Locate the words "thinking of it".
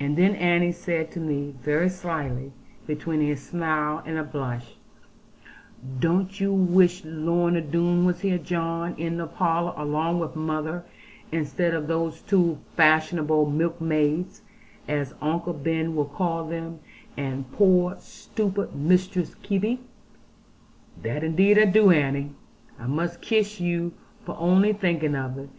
24.72-25.50